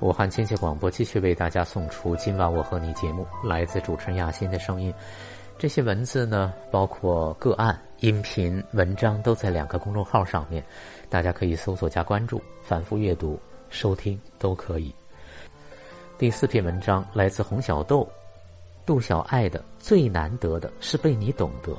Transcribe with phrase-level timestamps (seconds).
[0.00, 4.92] 武汉经济广播继续为大家送出今晚我和你节目，来自主持人亚欣的声音。
[5.58, 10.64] 这些文字呢，包括个案、音频、文章，都在两个公众号上面，
[11.10, 14.94] 大家可以搜索加关注，反复阅读、收听都可以。
[16.16, 18.08] 第四篇文章来自洪小豆、
[18.86, 21.76] 杜小爱的，最难得的是被你懂得。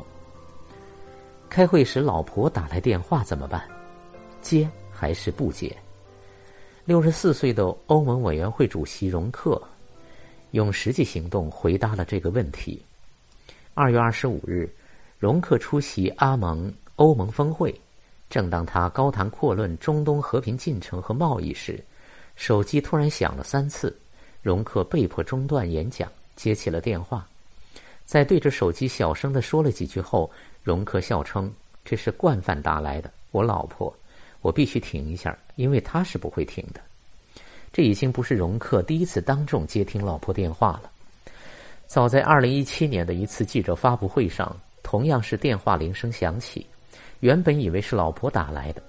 [1.50, 3.68] 开会时老婆打来电话怎么办？
[4.42, 5.76] 接还是不接？
[6.92, 9.62] 六十四岁的欧盟委员会主席容克，
[10.52, 12.84] 用实际行动回答了这个问题。
[13.74, 14.70] 二月二十五日，
[15.18, 17.74] 容克出席阿盟欧盟峰会，
[18.30, 21.82] 正当他高谈阔论中东和平进程和贸易时，
[22.36, 23.98] 手机突然响了三次，
[24.42, 27.26] 容克被迫中断演讲，接起了电话，
[28.04, 30.30] 在对着手机小声的说了几句后，
[30.62, 31.50] 容克笑称
[31.86, 33.96] ：“这是惯犯打来的，我老婆。”
[34.42, 36.82] 我必须停一下，因为他是不会停的。
[37.72, 40.92] 这已经不是容克第一次当众接听老婆电话了。
[41.88, 46.66] 早在二零一七年的一次记者发布会上，同样是电话铃声响起，
[47.20, 48.82] 原本以为是老婆打来的，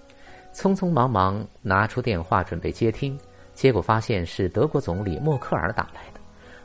[0.55, 3.19] 匆匆忙忙拿出电话准备接听，
[3.55, 6.21] 结果发现是德国总理默克尔打来的，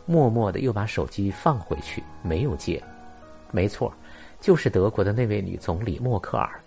[0.05, 2.81] 默默的又把手机放回去，没有接。
[3.51, 3.93] 没错，
[4.39, 6.59] 就是德国的那位女总理默克尔。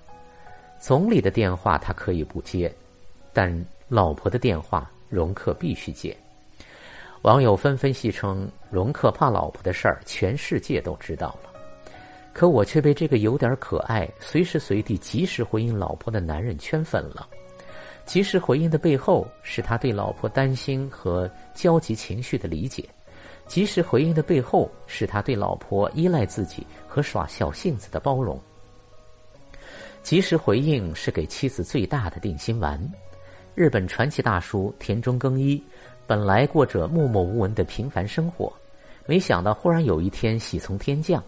[0.81, 2.75] 总理的电话他可以不接，
[3.35, 3.55] 但
[3.87, 6.17] 老婆的电话容克必须接。
[7.21, 11.51] 网友纷纷戏称，容克怕老婆的事儿全世界都知道了，
[12.33, 17.29] 可我却被这个有点可爱、随时随地及时回应老婆的男人圈粉了。
[18.07, 22.83] 及时回应的背后，是他对老婆担心和焦急情绪的理解；
[23.47, 28.41] 及时回应的背后，是他对老婆依赖自己和耍小性子的包容。
[30.03, 32.81] 及时回应是给妻子最大的定心丸。
[33.55, 35.63] 日本传奇大叔田中耕一
[36.07, 38.53] 本来过着默默无闻的平凡生活，
[39.07, 41.23] 没想到忽然有一天喜从天降，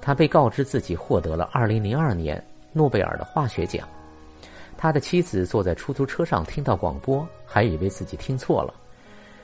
[0.00, 3.88] 他被告知自己获得了2002年诺贝尔的化学奖。
[4.76, 8.74] 他的妻子坐在出租车上听到广播，还以为自己听错了。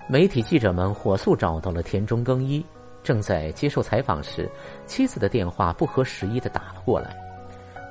[0.06, 2.64] 媒体记者们火速找到了田中耕一，
[3.02, 4.48] 正在接受采访时，
[4.86, 7.23] 妻子的电话不合时宜的打了过来。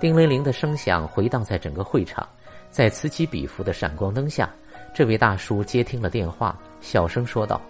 [0.04, 2.28] 叮铃铃的声响回荡在整个会场，
[2.70, 4.54] 在此起彼伏的闪光灯下，
[4.94, 7.62] 这位大叔接听了电话，小声说道：“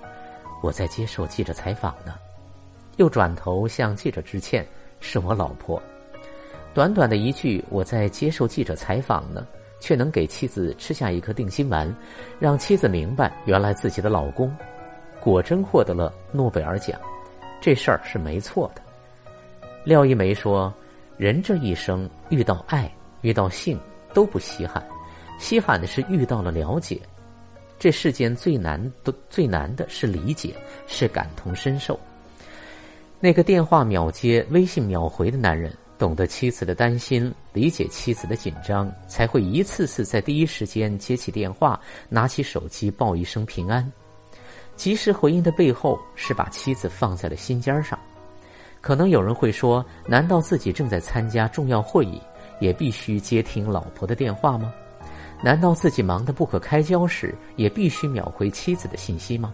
[0.64, 2.16] 我在接受记者采访呢。”
[2.98, 4.66] 又转头向记者致歉
[5.00, 5.80] ：“是我老婆。”
[6.74, 9.46] 短短的一句“我在接受记者采访呢”，
[9.80, 11.96] 却能给妻子吃下一颗定心丸，
[12.40, 14.52] 让妻子明白，原来自己的老公
[15.20, 17.00] 果真获得了诺贝尔奖，
[17.62, 18.82] 这事儿是没错的。
[19.84, 20.74] 廖一梅说。
[21.18, 22.92] 人这一生遇到爱、
[23.22, 23.80] 遇到性
[24.14, 24.86] 都不稀罕，
[25.40, 27.00] 稀罕的是遇到了了解。
[27.80, 30.54] 这世间最难的、最难的是理解，
[30.88, 32.00] 是感同身受。
[33.20, 43.90] 那个电话秒接、微信秒回的男人，懂得妻子的担心，理解妻子的紧张，才会一次次在第一时间接起电话，拿起手机报一声平安。
[44.76, 47.98] 及时回应的背后，是把妻子放在了心尖上。
[48.84, 52.22] 可能有人会说：“难道自己正在参加重要会议，
[52.60, 54.74] 也必须接听老婆的电话吗？
[55.42, 59.54] 难道自己忙得不可开交时，也必须秒回妻子的信息吗？”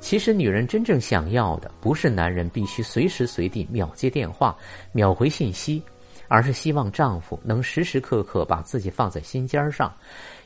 [0.00, 4.56] 其实，女人真正想要的，不是男人必须随时随地秒接电话、
[4.90, 5.80] 秒回信息，
[6.26, 9.92] 而是希望丈夫能时时刻刻把自己放在心尖上，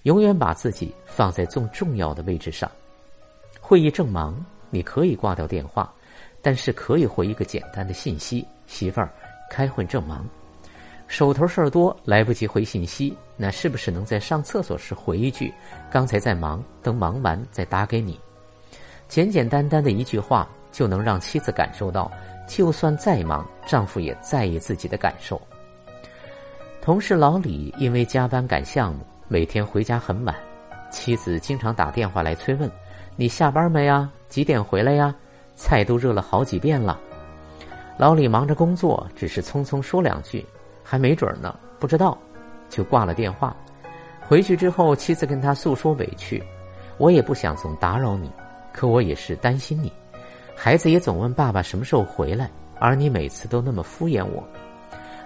[0.03, 2.71] 永远把自己放在最重要的位置上。
[3.59, 4.37] 会议正忙，
[4.69, 5.91] 你可以挂掉电话。
[6.43, 9.09] 但是可以回一个简单的信息：“媳妇儿，
[9.49, 10.27] 开会正忙，
[11.07, 13.17] 手头事儿多，来不及回信息。
[13.37, 15.53] 那是不是能在上厕所时回一句
[15.89, 18.19] ：‘刚才在忙，等忙完再打给你’？
[19.09, 22.11] 简简单单的一句话，就能让妻子感受到，
[22.49, 25.41] 就算再忙，丈夫也在意自己的感受。”
[26.83, 30.35] 同事老李因为加班赶项目，每天回家很晚，
[30.91, 32.69] 妻子经常打电话来催问
[33.15, 34.11] ：“你下班没呀？
[34.29, 35.15] 几点回来呀？”
[35.63, 36.99] 菜都热了好几遍了，
[37.97, 40.45] 老李忙着工作，只是匆匆说两句，
[40.83, 42.19] 还没准呢，不知道，
[42.69, 43.57] 就挂了电话。
[44.21, 46.43] 回去之后，妻子跟他诉说委屈
[46.99, 48.29] ：“我也不想总打扰你，
[48.73, 49.93] 可我也是担心你。
[50.57, 52.51] 孩子也总问爸爸什么时候回来，
[52.81, 54.43] 而你每次都那么敷衍我。”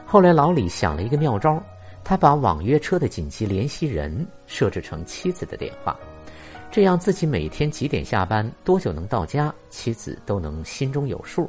[0.05, 1.59] 后来老李想了一个妙招，
[2.05, 5.97] 他把网约车的紧急联系人设置成妻子的电话。
[6.77, 11.49] 这样自己每天几点下班，多久能到家，妻子都能心中有数，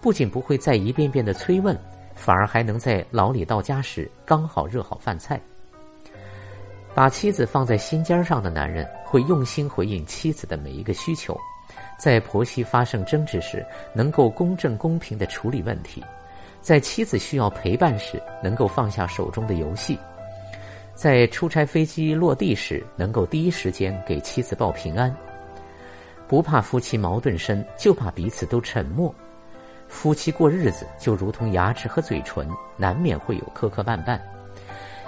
[0.00, 1.78] 不仅不会再一遍遍的催问，
[2.14, 5.38] 反而还能在老李到家时刚好热好饭菜。
[6.94, 11.38] 把妻子放在心尖上的男人，会用心回应妻子的每一个需求，
[11.98, 13.62] 在婆媳发生争执时
[13.92, 16.02] 能够公正公平的处理问题，
[16.62, 19.98] 在妻子需要陪伴时能够放下手中的游戏，
[20.96, 25.14] 在出差飞机落地时能够第一时间给妻子报平安。
[26.26, 29.14] 不怕夫妻矛盾深，就怕彼此都沉默。
[29.88, 32.48] 夫妻过日子就如同牙齿和嘴唇，
[32.78, 34.18] 难免会有磕磕绊绊。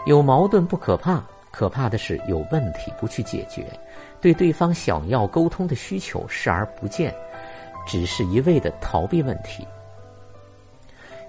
[0.05, 3.67] 有矛盾不可怕，可怕的是有问题不去解决，
[4.21, 7.13] 对对方想要沟通的需求视而不见，
[7.87, 9.67] 只是一味的逃避问题。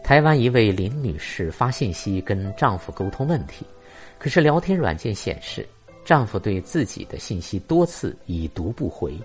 [0.04, 3.66] 台湾一位林女士发信息跟丈夫沟通问题，
[4.20, 5.68] 可是聊天软件显示，
[6.04, 9.18] 丈夫对自己的信息多次已读不回。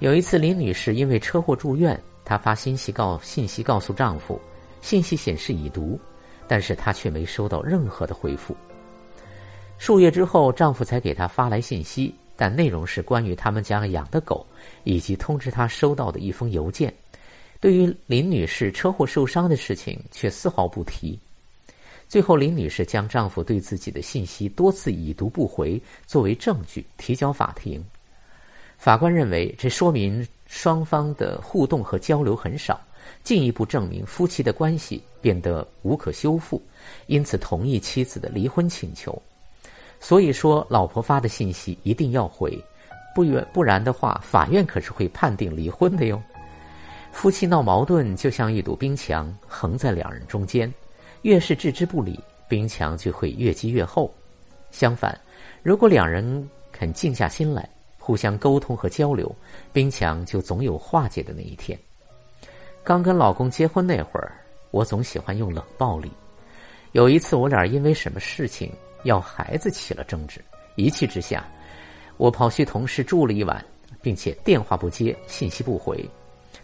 [0.00, 1.98] 有一次，林女士因为车祸住院。
[2.28, 4.40] 她发信息告信息告诉丈夫，
[4.80, 5.96] 信息显示已读，
[6.48, 8.56] 但是她却没收到任何的回复。
[9.78, 14.44] 数月之后，丈夫才给她发来信息，但内容是关于他们家养的狗，
[14.82, 16.92] 以及通知她收到的一封邮件。
[17.60, 21.16] 对于林女士车祸受伤的事情，却丝毫不提。
[22.08, 27.84] 最后，林女士将丈夫对自己的信息多次已读不回作为证据提交法庭。
[28.78, 30.26] 法官认为，这说明。
[30.48, 32.80] 双方的互动和交流很少，
[33.24, 36.62] 进一步证明夫妻的关系变得无可修复，
[37.08, 39.20] 因此同意妻子的离婚请求。
[39.98, 42.56] 所以说，老婆发的信息一定要回，
[43.12, 46.22] 不然不然的话，法院可是会判定离婚的哟。
[47.10, 50.72] 夫妻闹矛盾就像一堵冰墙横在两人中间，
[51.26, 54.14] 越是置之不理，冰墙就会越积越厚。
[54.70, 55.20] 相反，
[55.60, 57.68] 如果两人肯静下心来。
[57.98, 59.34] 互相沟通和交流，
[59.72, 61.76] 冰墙就总有化解的那一天。
[62.84, 64.38] 刚跟老公结婚那会儿，
[64.70, 66.08] 我总喜欢用冷暴力。
[66.92, 68.72] 有一次，我俩因为什么事情
[69.02, 70.40] 要孩子起了争执，
[70.76, 71.44] 一气之下，
[72.18, 73.60] 我跑去同事住了一晚，
[74.00, 76.08] 并且电话不接，信息不回，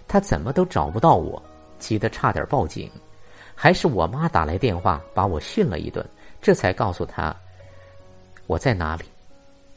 [0.06, 1.42] 他怎么都找不到我，
[1.80, 2.88] 急得差点报警。
[3.54, 6.04] 还是我妈打来电话把我训了一顿，
[6.40, 7.34] 这才告诉他
[8.46, 9.04] 我在哪里。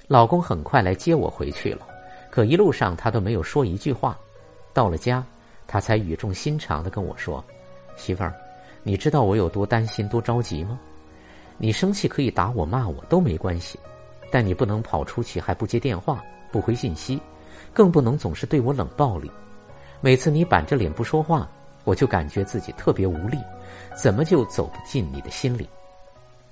[0.07, 1.85] 老公很快来接我回去了，
[2.29, 4.17] 可一路上他都没有说一句话。
[4.73, 5.23] 到了家，
[5.67, 7.43] 他才语重心长的跟我说
[7.95, 8.33] ：“媳妇儿，
[8.83, 10.79] 你知道我有多担心、多着急吗？
[11.57, 13.79] 你生气可以打我、骂我都没关系，
[14.29, 17.19] 但你不能跑出去还不接电话、不回信息，
[17.73, 19.31] 更不能总是对我冷暴力。
[20.01, 21.49] 每次你板着脸不说话，
[21.85, 23.37] 我就感觉自己特别无力，
[23.95, 25.69] 怎么就走不进你的心里？”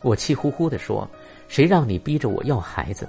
[0.01, 1.05] 我气呼呼的说
[1.47, 3.07] ：“谁让你逼着我要孩子？”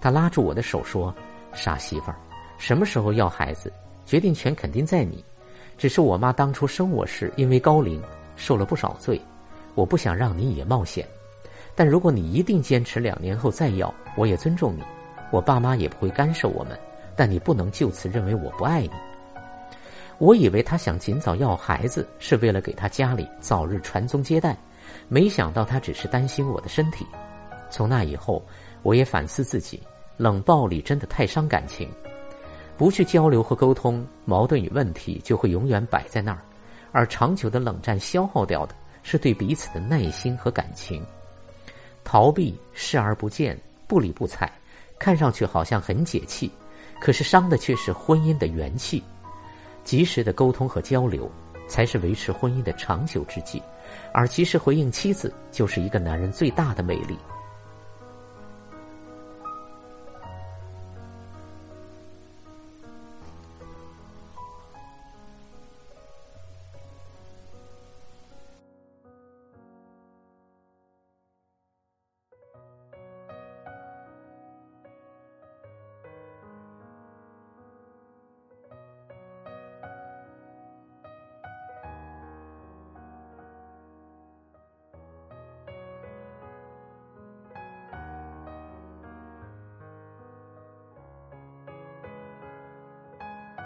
[0.00, 1.14] 他拉住我的手说
[1.52, 2.16] ：“傻媳妇儿，
[2.58, 3.72] 什么时候要孩子，
[4.06, 5.24] 决定权肯定在你。
[5.76, 8.02] 只是我妈当初生我时因为高龄
[8.36, 9.20] 受了不少罪，
[9.74, 11.06] 我不想让你也冒险。
[11.74, 14.82] 但如果你一定坚持两年后再要，我也尊重你，
[15.30, 16.78] 我爸妈也不会干涉我们。
[17.16, 18.90] 但你不能就此认为我不爱你。”
[20.18, 24.56] 我以为他想尽早要孩子是为了给他家里早日传宗接代，
[25.08, 27.06] 没想到他只是担心我的身体。
[27.70, 28.42] 从那以后。
[28.84, 29.82] 我也反思自己，
[30.16, 31.90] 冷暴力真的太伤感情。
[32.76, 36.38] 不去交流和沟通，矛盾与问题就会永远摆在那儿，
[36.92, 41.04] 而长久的冷战消耗掉的是对彼此的耐心和感情。
[42.04, 44.48] 逃避、视而不见、不理不睬，
[44.96, 46.48] 看上去好像很解气，
[47.00, 49.02] 可是伤的却是婚姻的元气。
[49.88, 51.32] 及时的沟通和交流，
[51.66, 53.62] 才是维持婚姻的长久之计。
[54.12, 57.16] 而及时回应妻子，就是一个男人最大的魅力。